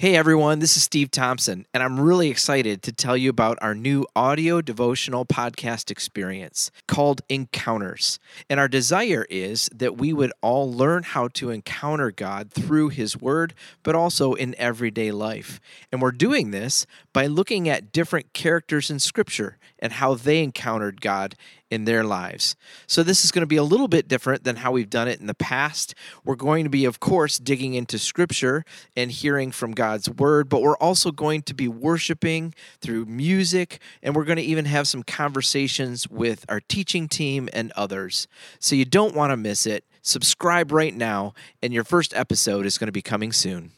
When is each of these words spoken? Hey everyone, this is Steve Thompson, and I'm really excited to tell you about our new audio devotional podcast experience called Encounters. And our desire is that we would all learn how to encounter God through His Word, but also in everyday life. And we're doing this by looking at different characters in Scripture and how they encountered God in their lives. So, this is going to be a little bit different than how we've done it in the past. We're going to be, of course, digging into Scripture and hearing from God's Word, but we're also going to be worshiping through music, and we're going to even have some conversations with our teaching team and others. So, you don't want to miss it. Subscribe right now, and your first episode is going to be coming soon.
Hey 0.00 0.14
everyone, 0.14 0.60
this 0.60 0.76
is 0.76 0.84
Steve 0.84 1.10
Thompson, 1.10 1.66
and 1.74 1.82
I'm 1.82 1.98
really 1.98 2.28
excited 2.28 2.84
to 2.84 2.92
tell 2.92 3.16
you 3.16 3.30
about 3.30 3.58
our 3.60 3.74
new 3.74 4.06
audio 4.14 4.60
devotional 4.60 5.26
podcast 5.26 5.90
experience 5.90 6.70
called 6.86 7.22
Encounters. 7.28 8.20
And 8.48 8.60
our 8.60 8.68
desire 8.68 9.26
is 9.28 9.68
that 9.74 9.96
we 9.96 10.12
would 10.12 10.32
all 10.40 10.72
learn 10.72 11.02
how 11.02 11.26
to 11.34 11.50
encounter 11.50 12.12
God 12.12 12.52
through 12.52 12.90
His 12.90 13.20
Word, 13.20 13.54
but 13.82 13.96
also 13.96 14.34
in 14.34 14.54
everyday 14.56 15.10
life. 15.10 15.58
And 15.90 16.00
we're 16.00 16.12
doing 16.12 16.52
this 16.52 16.86
by 17.12 17.26
looking 17.26 17.68
at 17.68 17.90
different 17.90 18.32
characters 18.32 18.92
in 18.92 19.00
Scripture 19.00 19.58
and 19.80 19.94
how 19.94 20.14
they 20.14 20.44
encountered 20.44 21.00
God 21.00 21.34
in 21.70 21.84
their 21.84 22.04
lives. 22.04 22.56
So, 22.86 23.02
this 23.02 23.24
is 23.24 23.32
going 23.32 23.42
to 23.42 23.46
be 23.46 23.56
a 23.56 23.62
little 23.62 23.88
bit 23.88 24.08
different 24.08 24.44
than 24.44 24.56
how 24.56 24.72
we've 24.72 24.90
done 24.90 25.08
it 25.08 25.20
in 25.20 25.26
the 25.26 25.34
past. 25.34 25.94
We're 26.24 26.36
going 26.36 26.64
to 26.64 26.70
be, 26.70 26.84
of 26.84 27.00
course, 27.00 27.38
digging 27.38 27.74
into 27.74 27.98
Scripture 27.98 28.64
and 28.96 29.10
hearing 29.10 29.50
from 29.50 29.72
God's 29.88 30.10
Word, 30.10 30.50
but 30.50 30.60
we're 30.60 30.76
also 30.76 31.10
going 31.10 31.40
to 31.44 31.54
be 31.54 31.66
worshiping 31.66 32.54
through 32.82 33.06
music, 33.06 33.80
and 34.02 34.14
we're 34.14 34.26
going 34.26 34.36
to 34.36 34.42
even 34.42 34.66
have 34.66 34.86
some 34.86 35.02
conversations 35.02 36.06
with 36.10 36.44
our 36.50 36.60
teaching 36.60 37.08
team 37.08 37.48
and 37.54 37.72
others. 37.72 38.28
So, 38.58 38.76
you 38.76 38.84
don't 38.84 39.14
want 39.14 39.30
to 39.30 39.36
miss 39.38 39.64
it. 39.64 39.84
Subscribe 40.02 40.72
right 40.72 40.94
now, 40.94 41.32
and 41.62 41.72
your 41.72 41.84
first 41.84 42.14
episode 42.14 42.66
is 42.66 42.76
going 42.76 42.88
to 42.88 42.92
be 42.92 43.00
coming 43.00 43.32
soon. 43.32 43.72